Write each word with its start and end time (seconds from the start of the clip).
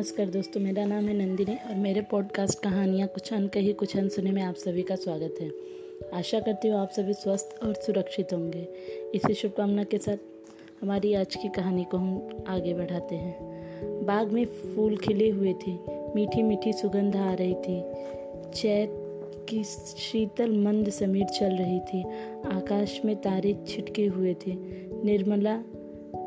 नमस्कार 0.00 0.26
दोस्तों, 0.26 0.60
मेरा 0.60 0.84
नाम 0.84 1.04
है 1.04 1.14
नंदिनी 1.14 1.54
और 1.68 1.74
मेरे 1.74 2.00
पॉडकास्ट 2.00 2.62
कहानियाँ 2.62 3.08
कुछ 3.08 3.32
अनकही 3.32 3.72
कुछ 3.72 3.96
अनसुने 3.96 4.30
में 4.30 4.42
आप 4.42 4.54
सभी 4.54 4.82
का 4.82 4.94
स्वागत 4.96 5.34
है। 5.40 5.50
आशा 6.14 6.40
करती 6.40 6.68
हूँ 6.68 6.78
आप 6.78 6.90
सभी 6.90 7.12
स्वस्थ 7.12 7.58
और 7.62 7.74
सुरक्षित 7.74 8.32
होंगे। 8.32 8.62
इसी 9.14 9.34
शुभकामना 9.34 9.84
के 9.84 9.98
साथ 9.98 10.16
हमारी 10.82 11.12
आज 11.14 11.34
की 11.34 11.48
कहानी 11.48 11.84
को 11.84 11.96
हम 11.96 12.44
आगे 12.48 12.74
बढ़ाते 12.74 13.14
हैं। 13.14 14.04
बाग 14.06 14.32
में 14.32 14.44
फूल 14.44 14.96
खिले 14.96 15.28
हुए 15.28 15.52
थे, 15.66 15.72
मीठी 16.14 16.42
मीठी 16.42 16.72
सुगंध 16.72 17.16
आ 17.16 17.34
रही 17.34 17.54
थी, 17.54 17.80
चैत 18.54 18.96
की 19.48 19.62
शीतल 19.64 20.56
मंद 20.58 20.90
समीर 20.90 21.26
चल 21.28 21.52
रही 21.52 21.80
थी, 21.80 22.02
आकाश 22.48 23.00
में 23.04 23.16
तारे 23.16 23.56
छिटके 23.68 24.06
हुए 24.06 24.34
थे, 24.34 24.54
निर्मला 25.04 25.62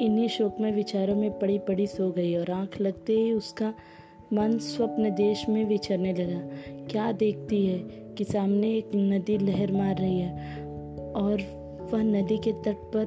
इन्हीं 0.01 0.27
शोक 0.27 0.59
में 0.59 0.71
विचारों 0.71 1.15
में 1.15 1.39
पड़ी 1.39 1.57
पड़ी 1.59 1.87
सो 1.87 2.11
गई 2.11 2.35
और 2.35 2.51
आँख 2.51 2.81
लगते 2.81 3.13
ही 3.13 3.31
उसका 3.31 3.73
मन 4.33 4.57
स्वप्न 4.57 5.15
देश 5.15 5.49
में 5.49 5.65
विचरने 5.65 6.13
लगा। 6.13 6.41
क्या 6.87 7.11
देखती 7.11 7.65
है 7.65 7.79
कि 8.17 8.23
सामने 8.23 8.77
एक 8.77 8.89
नदी 8.95 9.37
लहर 9.37 9.71
मार 9.71 9.97
रही 9.97 10.19
है 10.19 10.31
और 11.11 11.41
वह 11.93 12.03
नदी 12.03 12.37
के 12.37 12.51
तट 12.51 12.75
पर 12.75 13.05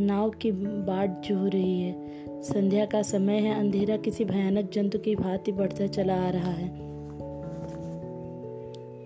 नाव 0.00 0.30
की 0.30 0.52
बाट 0.52 1.22
जो 1.22 1.46
रही 1.46 1.80
है। 1.80 2.10
संध्या 2.42 2.84
का 2.84 3.02
समय 3.02 3.38
है, 3.38 3.60
अंधेरा 3.60 3.96
किसी 3.96 4.24
भयानक 4.24 4.70
जंतु 4.70 4.98
की 4.98 5.16
भांति 5.16 5.52
बढ़ता 5.52 5.86
चला 5.86 6.14
आ 6.14 6.30
रहा 6.30 6.50
है। 6.50 6.68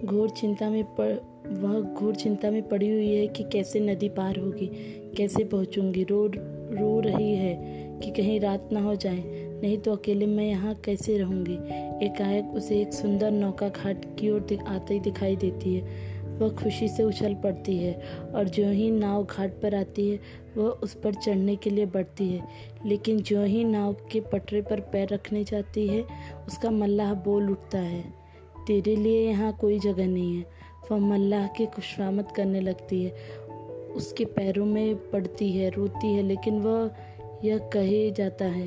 घोर 0.04 0.30
चिंता 0.30 0.70
में 0.70 0.84
पड़ 0.84 1.14
वह 1.48 1.80
घोर 1.80 2.14
चिंता 2.14 2.50
में 2.50 2.68
पड़ी 2.68 2.90
हुई 2.90 3.14
है 3.14 3.26
कि 3.26 3.44
कैसे 3.44 3.80
नदी 3.80 4.08
पार 4.08 4.38
होगी, 4.38 4.66
कैसे 5.16 5.44
पहुंचूँगी। 5.44 6.04
रो 6.04 6.28
रो 6.70 7.00
रही 7.00 7.34
है 7.36 7.54
कि 8.00 8.10
कहीं 8.10 8.40
रात 8.40 8.68
ना 8.72 8.80
हो 8.80 8.94
जाए, 8.94 9.22
नहीं 9.62 9.78
तो 9.78 9.94
अकेले 9.96 10.26
मैं 10.26 10.46
यहाँ 10.46 10.74
कैसे 10.74 11.18
रहूँगी? 11.18 11.58
एकाएक 12.06 12.54
उसे 12.54 12.80
एक 12.80 12.92
सुंदर 12.92 13.30
नौका 13.30 13.68
घाट 13.68 14.04
की 14.18 14.30
ओर 14.30 14.58
आते 14.68 14.98
दिखाई 15.00 15.36
देती 15.36 15.74
है। 15.74 16.12
वह 16.34 16.48
खुशी 16.50 16.88
से 16.88 17.02
उछल 17.02 17.34
पड़ती 17.34 17.76
है 17.76 17.92
और 18.34 18.48
जो 18.48 18.68
ही 18.68 18.90
नाव 18.90 19.24
घाट 19.24 19.50
पर 19.52 19.74
आती 19.74 20.08
है, 20.10 20.18
वह 20.56 20.68
उस 20.82 20.94
पर 20.94 21.14
चढ़ने 21.14 21.54
के 21.56 21.70
लिए 21.70 21.86
बढ़ती 21.86 22.28
है। 22.28 22.42
लेकिन 22.86 23.20
जो 23.20 23.42
ही 23.42 23.64
नाव 23.64 23.92
के 24.12 24.20
पटरे 24.32 24.62
पर 24.62 24.80
पैर 24.92 25.08
रखने 25.08 25.44
जाती 25.44 25.86
है, 25.88 26.04
उसका 26.46 26.70
मल्लाह 26.70 27.14
बोल 27.14 27.50
उठता 27.50 27.78
है, 27.78 28.02
तेरे 28.66 28.96
लिए 28.96 29.28
यहाँ 29.28 29.52
कोई 29.52 29.78
जगह 29.78 30.06
नहीं 30.06 30.36
है। 30.36 30.64
वह 30.90 30.98
मल्लाह 30.98 31.46
की 31.46 31.66
खुशामद 31.66 32.32
करने 32.36 32.60
लगती 32.60 33.02
है 33.04 33.12
उसके 33.96 34.24
पैरों 34.24 34.66
में 34.66 35.10
पड़ती 35.10 35.52
है, 35.52 35.70
रोती 35.70 36.14
है, 36.14 36.22
लेकिन 36.22 36.60
वह 36.60 36.90
यह 37.44 37.58
कहे 37.58 38.10
जाता 38.10 38.44
है, 38.44 38.66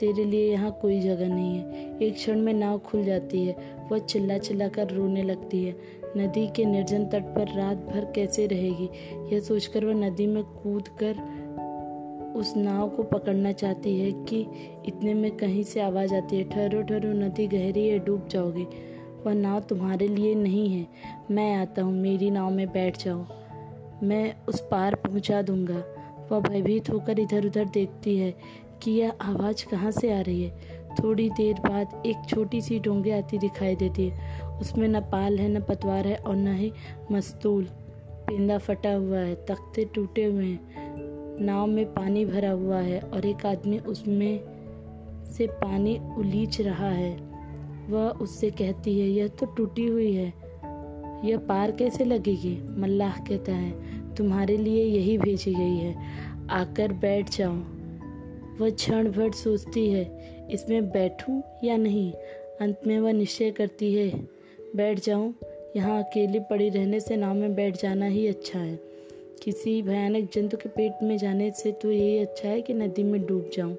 तेरे 0.00 0.24
लिए 0.24 0.52
यहाँ 0.52 0.78
कोई 0.82 1.00
जगह 1.00 1.28
नहीं 1.28 1.58
है। 1.58 1.98
एक 2.02 2.14
क्षण 2.14 2.40
में 2.40 2.54
नाव 2.54 2.78
खुल 2.78 3.04
जाती 3.04 3.44
है, 3.44 3.56
वह 3.92 3.98
चिल्ला 3.98 4.38
चिल्ला 4.38 4.68
कर 4.68 4.88
रोने 4.88 5.22
लगती 5.22 5.64
है। 5.64 5.76
नदी 6.16 6.46
के 6.46 6.64
निर्जन 6.64 7.04
तट 7.04 7.22
पर 7.22 7.54
रात 7.56 7.76
भर 7.76 8.12
कैसे 8.14 8.46
रहेगी? 8.46 8.88
यह 9.34 9.40
सोचकर 9.40 9.84
वह 9.84 9.94
नदी 9.94 10.26
में 10.26 10.42
कूद 10.42 10.88
कर 10.88 11.16
उस 12.36 12.56
नाव 12.56 12.88
को 12.88 13.02
पकड़ना 13.02 13.52
चाहती 13.52 13.98
है 13.98 14.12
कि 14.12 14.46
इतने 14.86 15.14
में 15.14 15.36
कहीं 15.36 15.64
से 15.64 15.80
आवाज़ 15.80 16.14
आती 16.14 16.36
है, 16.36 16.44
ठहरो 16.44 16.82
ठहरो, 16.82 17.12
नदी 17.12 17.46
गहरी 17.46 17.88
है, 17.88 17.98
डूब 17.98 18.28
जाओगी। 18.28 18.66
वह 19.26 19.34
नाव 19.34 19.60
तुम्हारे 19.60 20.08
लिए 20.08 20.34
नहीं 20.34 20.68
है। 20.68 20.86
मैं 21.30 21.54
आता 21.54 21.82
हूँ, 21.82 21.92
मेरी 21.92 22.30
नाव 22.30 22.50
में 22.50 22.72
बैठ 22.72 23.04
जाओ। 23.04 23.24
मैं 24.02 24.36
उस 24.48 24.60
पार 24.60 24.94
पहुँचा 24.94 25.42
दूँगा। 25.42 25.84
वह 26.32 26.40
भयभीत 26.40 26.90
होकर 26.90 27.18
इधर 27.18 27.46
उधर 27.46 27.64
देखती 27.64 28.16
है 28.16 28.34
कि 28.82 28.90
यह 28.90 29.12
आवाज़ 29.20 29.70
कहाँ 29.70 29.90
से 29.90 30.18
आ 30.18 30.20
रही 30.20 30.44
है। 30.44 30.86
थोड़ी 31.02 31.30
देर 31.30 31.54
बाद 31.54 32.02
एक 32.06 32.16
छोटी 32.28 32.60
सी 32.60 32.78
डोंगे 32.78 33.10
आती 33.10 33.38
दिखाई 33.38 33.76
देती 33.76 34.08
है। 34.08 34.42
उसमें 34.60 34.88
न 34.88 35.00
पाल 35.00 35.38
है, 35.38 35.48
न 35.48 35.60
पतवार 35.60 36.06
है 36.06 36.16
और 36.16 36.36
न 36.36 36.54
ही 36.54 36.72
मस्तूल। 37.12 37.64
पिंदा 38.02 38.58
फटा 38.58 38.92
हुआ 38.92 39.18
है, 39.18 39.34
तख्ते 39.34 39.84
टूटे 39.84 40.24
हुए 40.24 40.44
हैं। 40.44 40.60
नाव 41.40 41.66
में 41.66 41.94
पानी 41.94 42.24
भरा 42.24 42.50
हुआ 42.50 42.78
है 42.78 43.00
और 43.00 43.26
एक 43.26 43.46
आदमी 43.46 43.78
उसमें 43.78 44.40
से 45.32 45.46
पानी 45.46 46.00
उलीच 46.18 46.60
रहा 46.60 46.90
है। 46.90 47.20
वह 47.88 48.08
उससे 48.08 48.50
कहती 48.50 49.00
है, 49.00 49.06
यह 49.06 49.28
तो 49.28 49.46
टूटी 49.46 49.86
हुई 49.86 50.12
है। 50.12 50.45
यह 51.24 51.38
पार 51.38 51.70
कैसे 51.70 52.04
लगेगी? 52.04 52.80
मल्लाह 52.80 53.16
कहता 53.16 53.52
है, 53.52 53.72
तुम्हारे 54.14 54.56
लिए 54.56 54.84
यही 54.84 55.18
भेजी 55.18 55.54
गई 55.54 55.76
है। 55.76 55.96
आकर 56.50 56.92
बैठ 56.92 57.36
जाओ। 57.36 57.54
वह 58.58 58.70
क्षण 58.70 59.10
भर 59.10 59.32
सोचती 59.32 59.90
है, 59.90 60.20
इसमें 60.50 60.90
बैठूं 60.90 61.42
या 61.64 61.76
नहीं? 61.76 62.12
अंत 62.60 62.80
में 62.86 63.00
वह 63.00 63.12
निश्चय 63.12 63.50
करती 63.50 63.94
है, 63.94 64.28
बैठ 64.76 65.00
जाऊँ। 65.04 65.34
यहाँ 65.76 66.02
अकेली 66.02 66.38
पड़ी 66.38 66.68
रहने 66.68 67.00
से 67.00 67.16
नाव 67.16 67.34
में 67.34 67.54
बैठ 67.54 67.82
जाना 67.82 68.06
ही 68.06 68.26
अच्छा 68.26 68.58
है। 68.58 68.80
किसी 69.42 69.82
भयानक 69.82 70.30
जंतु 70.32 70.56
के 70.56 70.68
पेट 70.68 70.92
में 71.02 71.18
जाने 71.18 71.50
से 71.50 71.72
तो 71.72 71.92
यही 71.92 72.18
अच्छा 72.18 72.48
है 72.48 72.62
कि 72.62 72.74
नदी 72.74 73.02
में 73.02 73.26
डूब 73.26 73.50
जाऊँ। 73.56 73.76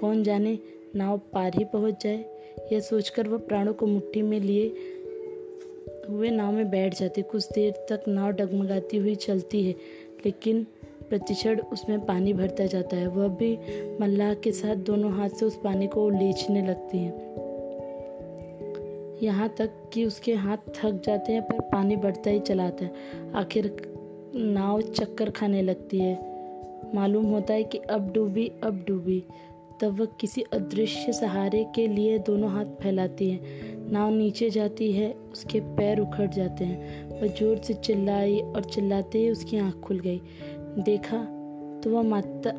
कौन 0.00 0.22
जाने, 0.22 0.58
नाव 0.96 1.18
पार 1.18 1.52
ही 1.58 1.64
पहुँच 1.64 2.04
जाए। 2.04 2.24
यह 2.72 2.80
सोचकर 2.80 3.28
वह 3.28 3.38
प्राणों 3.38 3.74
को 3.74 3.86
मुट्ठी 3.86 4.22
में 4.22 4.40
लिए 4.40 4.74
हुए 6.10 6.30
नाव 6.30 6.52
में 6.52 6.70
बैठ 6.70 6.98
जाते 6.98 7.22
कुछ 7.22 7.48
देर 7.52 7.72
तक 7.72 8.04
नाव 8.08 8.30
डगमगाती 8.30 8.96
हुई 8.96 9.14
चलती 9.14 9.64
है, 9.64 9.74
लेकिन 10.24 10.66
प्रतिक्षण 11.08 11.60
उसमें 11.60 12.04
पानी 12.04 12.32
भरता 12.32 12.66
जाता 12.66 12.96
है। 12.96 13.06
वह 13.06 13.28
भी 13.28 13.58
मल्लाह 14.00 14.34
के 14.34 14.52
साथ 14.52 14.76
दोनों 14.76 15.12
हाथ 15.12 15.28
से 15.28 15.46
उस 15.46 15.60
पानी 15.64 15.86
को 15.86 16.10
लीचने 16.10 16.66
लगती 16.66 16.98
है। 16.98 17.32
यहाँ 19.22 19.54
तक 19.58 19.70
कि 19.92 20.04
उसके 20.04 20.34
हाथ 20.34 20.56
थक 20.56 21.02
जाते 21.04 21.32
हैं, 21.32 21.42
पर 21.42 21.60
पानी 21.60 21.96
बढ़ता 21.96 22.30
ही 22.30 22.40
चलाता 22.40 22.84
है। 22.84 22.92
आखिर 23.34 23.92
नाव 24.34 24.80
चक्कर 24.80 25.30
खाने 25.30 25.62
लगती 25.62 25.98
है। 25.98 26.32
मालूम 26.94 27.24
होता 27.24 27.54
है 27.54 27.64
कि 27.64 27.78
अब 27.78 28.12
डूबी 28.12 28.52
अब 28.62 28.84
डूबी। 28.88 29.24
तब 29.80 30.00
वह 30.00 30.06
किसी 30.20 30.42
अदृश्य 30.42 31.12
सहारे 31.12 31.66
के 31.74 31.86
लिए 31.86 32.18
दोनों 32.18 32.50
हाथ 32.50 32.64
फैलाती 32.64 33.30
है। 33.30 33.40
नाव 33.92 34.10
नीचे 34.10 34.48
जाती 34.50 34.90
है, 34.92 35.12
उसके 35.32 35.60
पैर 35.76 36.00
उखड़ 36.00 36.26
जाते 36.26 36.64
हैं। 36.64 37.20
वह 37.20 37.26
ज़ोर 37.28 37.56
से 37.56 37.74
चिल्लाई 37.74 38.38
और 38.38 38.64
चिल्लाते 38.64 39.18
ही 39.18 39.30
उसकी 39.30 39.58
आँख 39.58 39.80
खुल 39.80 39.98
गई। 39.98 40.20
देखा 40.78 41.16
तो 41.84 41.90
वह 41.90 42.02
माता 42.02 42.50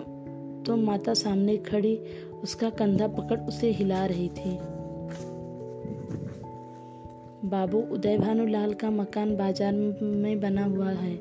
तो 0.64 0.76
माता 0.76 1.14
सामने 1.14 1.58
खड़ी, 1.58 1.96
उसका 2.44 2.70
कंधा 2.70 3.08
पकड़ 3.08 3.40
उसे 3.40 3.72
हिला 3.72 4.06
रही 4.06 4.30
थी। 4.30 4.58
बाबू 7.50 7.82
उदय 7.92 8.18
भानु 8.18 8.46
लाल 8.46 8.74
का 8.74 8.90
मकान 8.90 9.36
बाज़ार 9.36 9.74
में 9.74 10.40
बना 10.40 10.66
हुआ 10.66 10.90
है। 10.90 11.16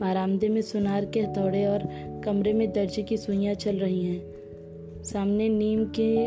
बारामदे 0.00 0.48
में 0.48 0.60
सुनार 0.62 1.04
के 1.04 1.20
हथौड़े 1.20 1.64
और 1.66 1.88
कमरे 2.24 2.52
में 2.52 2.70
दर्जे 2.72 3.02
की 3.02 3.16
सुइयाँ 3.16 3.54
चल 3.54 3.76
रही 3.76 4.04
हैं। 4.04 5.02
सामने 5.02 5.48
नीम 5.48 5.84
के 6.00 6.26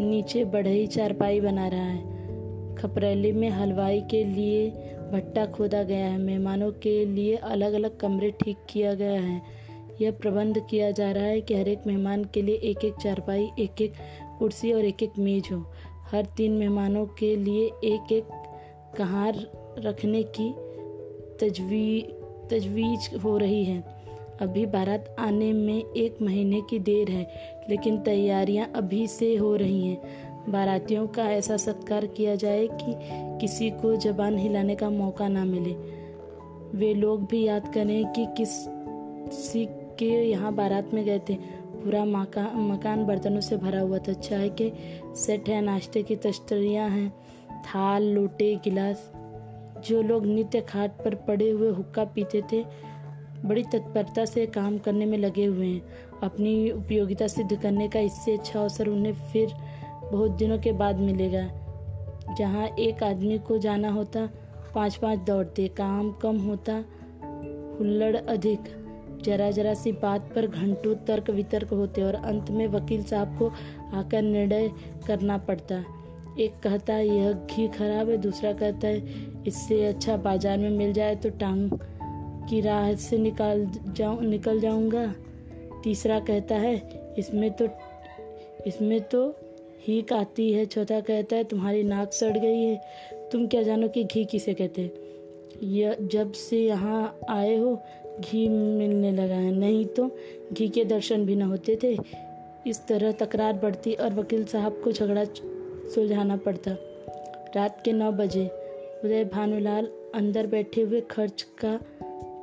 नीचे 0.00 0.44
बढ़ई 0.44 0.86
चारपाई 0.86 1.40
बना 1.40 1.68
रहा 1.68 1.80
है। 1.80 2.76
खपरेली 2.76 3.32
में 3.32 3.50
हलवाई 3.50 4.00
के 4.00 4.24
लिए 4.24 4.70
भट्टा 5.12 5.46
खोदा 5.46 5.82
गया 5.82 6.06
है। 6.06 6.18
मेहमानों 6.18 6.72
के 6.72 7.04
लिए 7.04 7.36
अलग 7.36 7.72
अलग 7.72 7.96
कमरे 7.96 8.30
ठीक 8.30 8.56
किया 8.70 8.94
गया 8.94 9.20
है। 9.20 9.42
यह 10.00 10.10
प्रबंध 10.10 10.66
किया 10.70 10.90
जा 10.90 11.12
रहा 11.12 11.24
है 11.24 11.40
कि 11.40 11.54
हर 11.54 11.68
एक 11.68 11.86
मेहमान 11.86 12.24
के 12.24 12.42
लिए 12.42 12.54
एक 12.54 12.84
एक 12.84 12.94
चारपाई 12.94 13.48
एक 13.58 13.82
एक 13.82 13.92
कुर्सी 14.38 14.72
और 14.72 14.84
एक 14.84 15.02
एक 15.02 15.18
मेज 15.18 15.48
हो। 15.52 15.66
हर 16.12 16.24
तीन 16.24 16.52
मेहमानों 16.52 17.06
के 17.06 17.36
लिए 17.36 17.66
एक 17.66 18.12
एक 18.12 18.28
कहार 18.98 19.46
रखने 19.78 20.22
की 20.22 20.50
तजवी, 21.40 22.00
तजवीज 22.50 23.10
हो 23.24 23.38
रही 23.38 23.64
है। 23.64 23.97
अभी 24.40 24.66
बारात 24.66 25.16
आने 25.18 25.52
में 25.52 25.84
एक 25.92 26.22
महीने 26.22 26.60
की 26.60 26.78
देर 26.78 27.10
है, 27.10 27.26
लेकिन 27.70 27.98
तैयारियाँ 27.98 28.70
अभी 28.74 29.06
से 29.06 29.36
हो 29.36 29.56
रही 29.56 29.86
हैं। 29.86 30.52
बारातियों 30.52 31.06
का 31.06 31.24
ऐसा 31.24 31.56
सत्कार 31.56 32.06
किया 32.06 32.34
जाए 32.34 32.66
कि 32.66 32.94
किसी 33.40 33.70
को 33.70 33.96
जबान 33.96 34.38
हिलाने 34.38 34.74
का 34.74 34.90
मौका 34.90 35.28
ना 35.28 35.44
मिले। 35.44 35.74
वे 36.74 36.94
लोग 36.94 37.26
भी 37.26 37.42
याद 37.44 37.72
करें 37.74 38.12
कि 38.12 38.26
किस 38.36 38.64
के 39.98 40.30
यहाँ 40.30 40.54
बारात 40.54 40.94
में 40.94 41.04
गए 41.04 41.18
थे। 41.18 41.34
पूरा 41.78 42.04
मकान 42.04 42.60
मकान 42.70 43.04
बर्तनों 43.06 43.40
से 43.40 43.56
भरा 43.56 43.80
हुआ 43.80 43.98
था। 43.98 44.12
चाय 44.12 44.48
के 44.48 44.72
सेट 45.14 45.48
है, 45.48 45.60
नाश्ते 45.60 46.02
की 46.02 46.16
तश्तरियाँ 46.16 46.88
हैं, 46.88 47.10
थाल, 47.64 48.02
लोटे, 48.02 48.54
गिलास। 48.64 49.12
जो 49.88 50.02
लोग 50.02 50.26
नित्य 50.26 50.60
खाट 50.60 50.90
पर 50.90 51.14
पड़े 51.14 51.50
हुए 51.50 51.70
हुक्का 51.70 52.04
पीते 52.04 52.42
थे 52.52 52.64
बड़ी 53.44 53.62
तत्परता 53.62 54.24
से 54.24 54.46
काम 54.48 54.78
करने 54.78 55.06
में 55.06 55.16
लगे 55.18 55.44
हुए 55.44 55.66
हैं। 55.66 56.20
अपनी 56.22 56.70
उपयोगिता 56.70 57.26
सिद्ध 57.26 57.60
करने 57.62 57.88
का 57.88 58.00
इससे 58.00 58.36
अच्छा 58.36 58.60
अवसर 58.60 58.88
उन्हें 58.88 59.12
फिर 59.32 59.52
बहुत 60.12 60.30
दिनों 60.30 60.58
के 60.58 60.72
बाद 60.72 61.00
मिलेगा। 61.00 61.46
जहाँ 62.38 62.66
एक 62.78 63.02
आदमी 63.02 63.38
को 63.38 63.58
जाना 63.58 63.90
होता 63.90 64.28
पाँच 64.74 64.96
पाँच 64.96 65.18
दौड़ते, 65.20 65.68
काम 65.68 66.10
कम 66.12 66.38
होता, 66.38 66.72
हुल्लड़ 67.78 68.16
अधिक। 68.16 68.76
जरा 69.24 69.50
जरा 69.50 69.74
सी 69.74 69.92
बात 69.92 70.32
पर 70.34 70.46
घंटों 70.46 70.94
तर्क 71.06 71.30
वितर्क 71.30 71.72
होते 71.72 72.02
और 72.02 72.14
अंत 72.14 72.50
में 72.50 72.66
वकील 72.68 73.02
साहब 73.04 73.36
को 73.38 73.48
आकर 73.98 74.22
निर्णय 74.22 74.70
करना 75.06 75.38
पड़ता। 75.38 75.82
एक 76.40 76.58
कहता 76.62 76.94
है 76.94 77.06
यह 77.08 77.32
घी 77.32 77.66
खराब 77.68 78.10
है। 78.10 78.16
दूसरा 78.18 78.52
कहता 78.52 78.88
है 78.88 79.42
इससे 79.46 79.84
अच्छा 79.86 80.16
बाज़ार 80.18 80.58
में 80.58 80.70
मिल 80.70 80.92
जाए 80.92 81.14
तो 81.16 81.30
टांग 81.30 81.70
की 82.50 82.60
राह 82.60 82.94
से 82.94 83.18
निकाल 83.18 83.66
जाऊँ, 83.88 84.22
निकल 84.22 84.60
जाऊँगा। 84.60 85.14
तीसरा 85.84 86.20
कहता 86.20 86.54
है, 86.54 86.76
इसमें 87.18 87.50
तो 87.50 87.68
इसमें 88.66 89.00
तो 89.00 89.28
हीक 89.80 90.12
आती 90.12 90.52
है। 90.52 90.64
चौथा 90.66 91.00
कहता 91.00 91.36
है, 91.36 91.44
तुम्हारी 91.44 91.82
नाक 91.82 92.12
सड़ 92.12 92.36
गई 92.38 92.62
है। 92.62 92.80
तुम 93.32 93.46
क्या 93.46 93.62
जानो 93.62 93.88
कि 93.88 94.04
घी 94.04 94.24
किसे 94.24 94.54
कहते 94.54 94.82
हैं? 94.82 96.08
जब 96.08 96.32
से 96.32 96.64
यहाँ 96.64 97.18
आए 97.28 97.56
हो, 97.56 97.82
घी 98.20 98.48
मिलने 98.48 99.12
लगा 99.12 99.34
है। 99.34 99.52
नहीं 99.52 99.84
तो 99.86 100.10
घी 100.52 100.68
के 100.68 100.84
दर्शन 100.84 101.24
भी 101.26 101.36
न 101.36 101.42
होते 101.42 101.78
थे। 101.82 101.96
इस 102.66 102.86
तरह 102.88 103.12
तकरार 103.12 103.52
बढ़ती 103.52 103.94
और 103.94 104.14
वकील 104.14 104.44
साहब 104.44 104.80
को 104.84 104.92
झगड़ा 104.92 105.24
सुलझाना 105.94 106.36
पड़ता। 106.36 106.76
रात 107.56 107.82
के 107.84 107.92
नौ 107.92 108.10
बजे, 108.12 108.44
उदय 109.04 109.24
भानुलाल 109.24 109.88
अंदर 110.14 110.46
बैठे 110.46 110.80
हुए 110.80 111.00
खर्च 111.00 111.46
का 111.64 111.78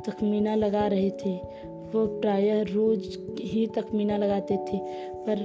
तखमीना 0.07 0.55
लगा 0.55 0.87
रहे 0.87 1.09
थे। 1.09 1.35
वो 1.93 2.05
प्रायः 2.21 2.61
रोज 2.63 3.17
ही 3.41 3.65
तखमीना 3.67 4.17
लगाते 4.17 4.57
थे, 4.57 4.79
पर 5.27 5.37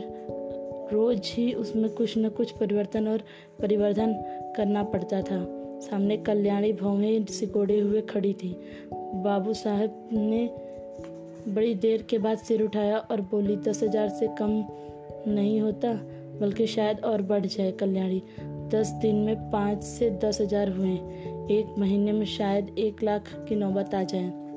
रोज 0.92 1.30
ही 1.34 1.52
उसमें 1.52 1.88
कुछ 1.90 2.16
न 2.18 2.28
कुछ 2.28 2.50
परिवर्तन 2.50 3.08
और 3.08 3.22
परिवर्धन 3.60 4.14
करना 4.56 4.82
पड़ता 4.84 5.20
था। 5.22 5.44
सामने 5.80 6.16
कल्याणी 6.16 6.72
भौवें 6.72 7.24
सिकोड़े 7.24 7.78
हुए 7.80 8.00
खड़ी 8.00 8.32
थी। 8.32 8.56
बाबू 8.94 9.52
साहब 9.54 10.08
ने 10.12 10.48
बड़ी 11.48 11.74
देर 11.74 12.02
के 12.02 12.18
बाद 12.18 12.38
सिर 12.38 12.62
उठाया 12.62 12.98
और 12.98 13.20
बोली, 13.20 13.56
दस 13.56 13.82
हज़ार 13.82 14.08
से 14.08 14.28
कम 14.38 14.50
नहीं 15.28 15.60
होता, 15.60 15.92
बल्कि 16.40 16.66
शायद 16.66 17.00
और 17.00 17.22
बढ़ 17.22 17.46
जाए 17.46 17.70
कल्याणी। 17.72 18.22
दस 18.74 18.90
दिन 19.02 19.16
में 19.16 19.50
पाँच 19.50 19.82
से 19.82 20.10
दस 20.24 20.40
हज़ार 20.40 20.68
हुए। 20.68 20.94
एक 21.56 21.74
महीने 21.78 22.12
में 22.12 22.26
शायद 22.26 22.78
एक 22.78 23.02
लाख 23.02 23.32
की 23.48 23.54
नौबत 23.54 23.94
आ 23.94 24.02
जाए। 24.02 24.49